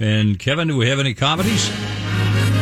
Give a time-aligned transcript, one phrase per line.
[0.00, 1.68] And Kevin, do we have any comedies?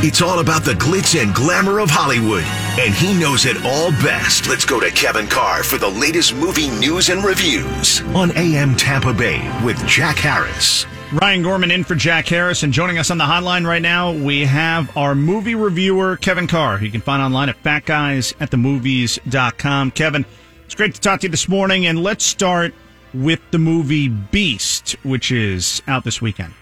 [0.00, 2.44] It's all about the glitz and glamour of Hollywood,
[2.78, 4.48] and he knows it all best.
[4.48, 9.12] Let's go to Kevin Carr for the latest movie news and reviews on AM Tampa
[9.12, 10.84] Bay with Jack Harris.
[11.12, 14.44] Ryan Gorman in for Jack Harris, and joining us on the hotline right now, we
[14.44, 16.82] have our movie reviewer, Kevin Carr.
[16.82, 19.90] You can find online at fatguysatthemovies.com.
[19.92, 20.26] Kevin,
[20.64, 22.74] it's great to talk to you this morning, and let's start
[23.14, 26.52] with the movie Beast, which is out this weekend.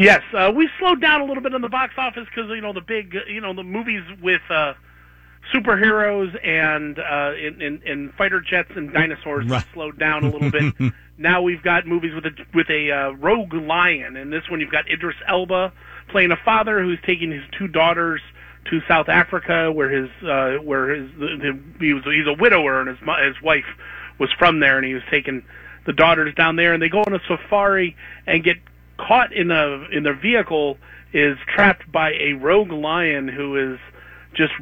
[0.00, 2.72] Yes, uh, we slowed down a little bit in the box office because you know
[2.72, 4.72] the big, you know, the movies with uh,
[5.54, 9.64] superheroes and, uh, and, and and fighter jets and dinosaurs Right.
[9.74, 10.92] slowed down a little bit.
[11.18, 14.72] now we've got movies with a with a uh, rogue lion, and this one you've
[14.72, 15.72] got Idris Elba
[16.08, 18.22] playing a father who's taking his two daughters
[18.70, 22.88] to South Africa, where his uh, where his the, he was he's a widower and
[22.88, 23.66] his his wife
[24.18, 25.44] was from there, and he was taking
[25.86, 27.96] the daughters down there, and they go on a safari
[28.26, 28.56] and get
[29.06, 30.78] caught in a in their vehicle
[31.12, 33.78] is trapped by a rogue lion who is
[34.34, 34.52] just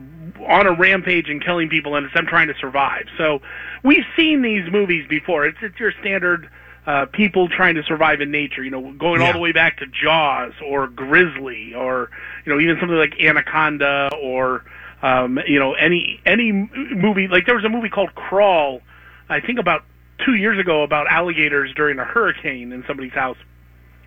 [0.48, 3.04] on a rampage and killing people and it's them trying to survive.
[3.18, 3.40] So
[3.82, 5.46] we've seen these movies before.
[5.46, 6.48] It's it's your standard
[6.86, 9.86] uh people trying to survive in nature, you know, going all the way back to
[9.86, 12.10] Jaws or Grizzly or
[12.46, 14.64] you know, even something like Anaconda or
[15.02, 18.80] um you know, any any movie like there was a movie called Crawl
[19.28, 19.84] I think about
[20.24, 23.36] 2 years ago about alligators during a hurricane in somebody's house.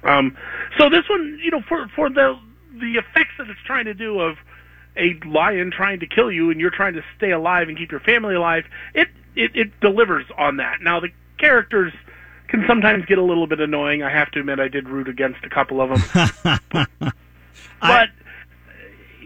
[0.04, 0.38] Um,
[0.78, 2.40] so this one, you know, for for the
[2.74, 4.38] the effects that it's trying to do of
[4.98, 8.00] a lion trying to kill you and you're trying to stay alive and keep your
[8.00, 10.82] family alive, it it, it delivers on that.
[10.82, 11.94] Now the characters
[12.48, 14.04] can sometimes get a little bit annoying.
[14.04, 16.60] I have to admit, I did root against a couple of them,
[17.80, 18.10] but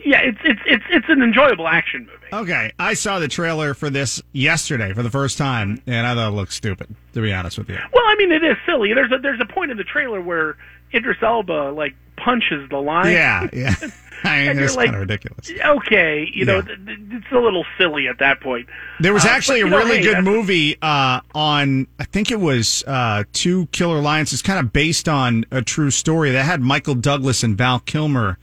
[0.05, 2.43] yeah, it's it's it's it's an enjoyable action movie.
[2.43, 6.29] Okay, I saw the trailer for this yesterday for the first time, and I thought
[6.29, 7.77] it looked stupid, to be honest with you.
[7.93, 8.93] Well, I mean, it is silly.
[8.93, 10.57] There's a there's a point in the trailer where
[10.93, 13.11] Idris Elba like punches the lion.
[13.13, 13.75] Yeah, yeah.
[14.23, 15.51] I mean, it's like, kind of ridiculous.
[15.63, 16.61] okay, you know, Yeah.
[16.61, 18.67] th- th- it's a little silly at that point.
[18.99, 22.05] There was Uh, actually but, a know, really hey, good that's- movie uh, on, I
[22.05, 24.33] think it was uh, Two Killer Lions.
[24.33, 28.39] It's kind of based on a true story that had Michael Douglas and Val Kilmer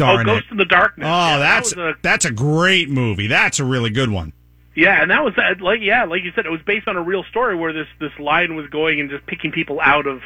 [0.00, 1.06] Oh, Ghost in the Darkness.
[1.06, 3.26] Oh, Yeah, that's was a- that's a great movie.
[3.26, 4.32] That's a really good one.
[4.74, 7.02] yeah, and that was uh, like yeah, like you said, it was based on a
[7.02, 10.20] real story where this this lion was going and just picking people out of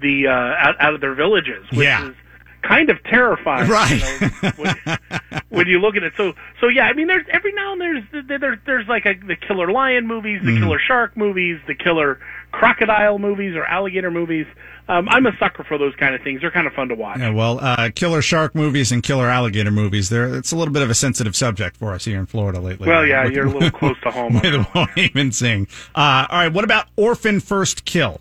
[0.00, 2.08] the uh, out, out of their villages, which Yeah.
[2.10, 2.14] is
[2.62, 3.68] kind of terrifying.
[3.70, 4.20] Right.
[4.20, 4.98] You know, when,
[5.50, 8.04] when you look at it, so so yeah, I mean, there's every now and there's
[8.26, 12.18] there, there there's like a, the killer lion movies, the killer shark movies, the killer
[12.52, 14.46] crocodile movies or alligator movies.
[14.88, 16.40] Um, I'm a sucker for those kind of things.
[16.40, 17.18] They're kind of fun to watch.
[17.18, 20.08] Yeah, well, uh, killer shark movies and killer alligator movies.
[20.08, 22.88] There, it's a little bit of a sensitive subject for us here in Florida lately.
[22.88, 24.34] Well, yeah, With- you're a little close to home.
[24.34, 25.68] with won't even sing.
[25.94, 28.20] Uh, all right, what about Orphan First Kill?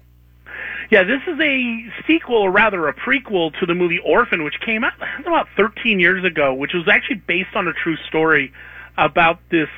[0.89, 4.83] Yeah, this is a sequel, or rather a prequel to the movie Orphan, which came
[4.85, 8.53] out about 13 years ago, which was actually based on a true story
[8.97, 9.69] about this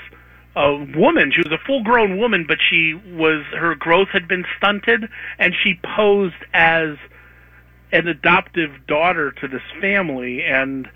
[0.55, 1.31] uh, woman.
[1.33, 5.09] She was a full-grown woman, but she was her growth had been stunted,
[5.39, 6.97] and she posed as
[7.91, 10.87] an adoptive daughter to this family, and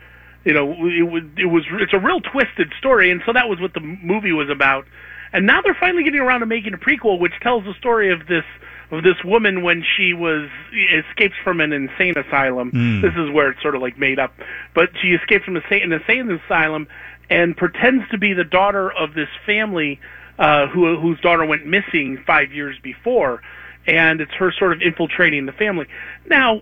[0.45, 3.59] you know it was it was it's a real twisted story, and so that was
[3.59, 4.85] what the movie was about.
[5.31, 8.28] And now they're finally getting around to making a prequel, which tells the story of
[8.28, 8.45] this
[8.93, 10.49] of this woman when she was
[10.91, 12.69] escapes from an insane asylum.
[13.01, 14.33] This is where it's sort of like made up,
[14.73, 16.87] but she escapes from a sa- an insane asylum
[17.29, 19.99] and pretends to be the daughter of this family
[20.37, 23.41] uh, who whose daughter went missing five years before,
[23.87, 25.87] and it's her sort of infiltrating the family.
[26.27, 26.61] Now,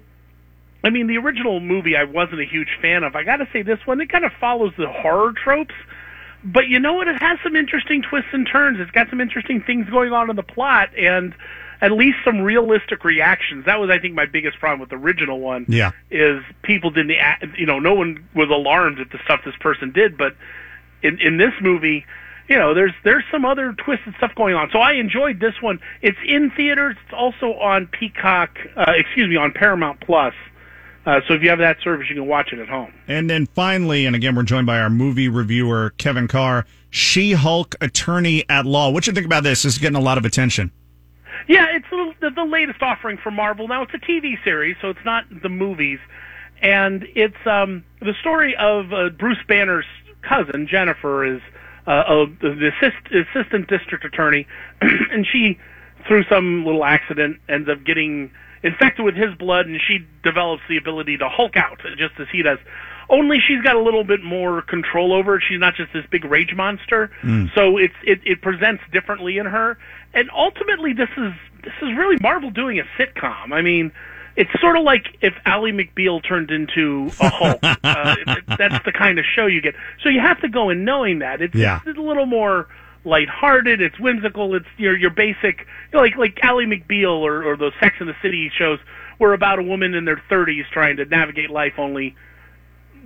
[0.84, 3.16] I mean, the original movie I wasn't a huge fan of.
[3.16, 5.76] I got to say, this one it kind of follows the horror tropes,
[6.44, 7.08] but you know what?
[7.08, 8.80] It has some interesting twists and turns.
[8.80, 11.34] It's got some interesting things going on in the plot, and
[11.82, 13.66] at least some realistic reactions.
[13.66, 15.66] That was, I think, my biggest problem with the original one.
[15.68, 15.92] Yeah.
[16.12, 17.18] is people didn't,
[17.58, 20.36] you know, no one was alarmed at the stuff this person did, but
[21.02, 22.06] in in this movie.
[22.50, 24.70] You know, there's there's some other twisted stuff going on.
[24.74, 25.80] So I enjoyed this one.
[26.02, 26.98] It's in theaters.
[27.06, 28.58] It's also on Peacock.
[28.76, 30.34] Uh, excuse me, on Paramount Plus.
[31.06, 32.94] Uh, so if you have that service, you can watch it at home.
[33.08, 37.76] And then finally, and again, we're joined by our movie reviewer, Kevin Carr, She Hulk
[37.80, 38.90] Attorney at Law.
[38.92, 39.64] What you think about this?
[39.64, 40.72] This is getting a lot of attention.
[41.48, 43.68] Yeah, it's a the, the latest offering from Marvel.
[43.68, 46.00] Now it's a TV series, so it's not the movies,
[46.62, 49.86] and it's um, the story of uh, Bruce Banner's
[50.22, 51.42] cousin Jennifer is
[51.88, 54.48] uh, uh, the assist, assistant district attorney,
[54.82, 55.58] and she,
[56.08, 58.32] through some little accident, ends up getting
[58.64, 62.44] infected with his blood, and she develops the ability to Hulk out, just as he
[62.44, 62.60] does.
[63.12, 65.44] Only she's got a little bit more control over it.
[65.48, 67.12] She's not just this big rage monster.
[67.54, 69.78] So it's it, it presents differently in her.
[70.14, 73.52] And ultimately, this is this is really Marvel doing a sitcom.
[73.52, 73.92] I mean,
[74.38, 77.60] it's sort of like if Ally McBeal turned into a Hulk.
[77.64, 78.16] uh,
[78.58, 79.76] that's the kind of show you get.
[80.02, 81.82] So you have to go in knowing that it's, Yeah.
[81.86, 82.68] it's a little more
[83.04, 83.82] lighthearted.
[83.82, 84.56] It's whimsical.
[84.56, 85.60] It's your your basic
[85.92, 88.80] you know, like like Ally McBeal or or those Sex and the City shows
[89.20, 91.74] were about a woman in their 30s trying to navigate life.
[91.78, 92.16] Only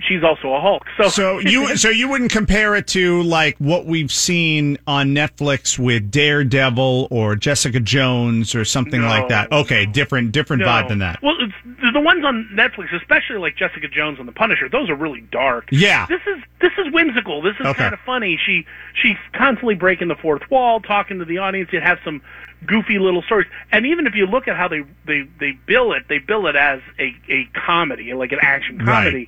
[0.01, 0.83] she's also a Hulk.
[0.97, 5.77] So So you so you wouldn't compare it to like what we've seen on Netflix
[5.79, 9.07] with Daredevil or Jessica Jones or something No.
[9.07, 9.51] like that.
[9.51, 10.67] Okay, different different No.
[10.67, 11.21] vibe than that.
[11.21, 11.53] Well, it's,
[11.93, 15.69] the- ones on Netflix, especially like Jessica Jones and The Punisher, those are really dark.
[15.71, 16.05] Yeah.
[16.05, 17.41] This is this is whimsical.
[17.41, 17.73] This is Okay.
[17.79, 18.37] kind of funny.
[18.45, 18.65] She
[19.01, 21.69] she's constantly breaking the fourth wall, talking to the audience.
[21.73, 22.21] It has some
[22.67, 26.03] goofy little stories, and even if you look at how they they they bill it,
[26.07, 29.27] they bill it as a a comedy, like an action comedy.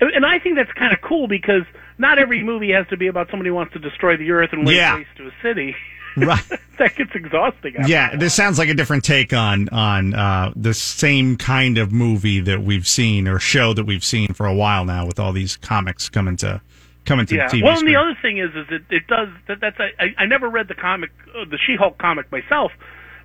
[0.00, 1.62] and I think that's kind of cool because
[1.98, 4.66] not every movie has to be about somebody who wants to destroy the earth and
[4.66, 4.96] lay Yeah.
[4.96, 5.76] waste to a city.
[6.16, 6.42] Right.
[6.80, 7.76] that gets exhausting.
[7.76, 11.92] after Yeah, this sounds like a different take on on uh, the same kind of
[11.92, 15.32] movie that we've seen or show that we've seen for a while now with all
[15.32, 16.60] these comics coming to
[17.04, 17.48] coming to yeah.
[17.48, 17.94] the TV well, screen.
[17.94, 20.66] and the other thing is, is it, it does that, that's I, I never read
[20.66, 22.72] the comic, uh, the She-Hulk comic myself,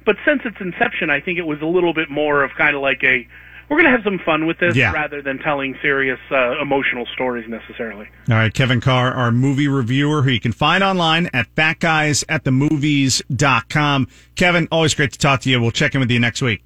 [0.06, 2.84] but since its inception, I think it was a little bit more of kind of
[2.84, 3.28] like a
[3.70, 4.92] we're going to have some fun with this Yeah.
[4.92, 8.08] rather than telling serious uh, emotional stories necessarily.
[8.30, 14.08] All right, Kevin Carr, our movie reviewer, who you can find online at fatguysatthemovies.com.
[14.36, 15.60] Kevin, always great to talk to you.
[15.62, 16.64] We'll check in with you next week.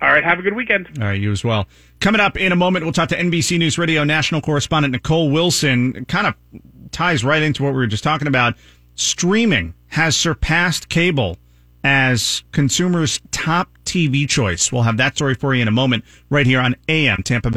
[0.00, 0.88] All right, have a good weekend.
[1.00, 1.66] All right, you as well.
[2.00, 6.04] Coming up in a moment, we'll talk to NBC News Radio national correspondent Nicole Wilson.
[6.04, 6.34] Kind of
[6.92, 8.54] ties right into what we were just talking about.
[8.94, 11.38] Streaming has surpassed cable
[11.86, 14.72] as consumers' top TV choice.
[14.72, 17.54] We'll have that story for you in a moment right here on AM Tampa Bay.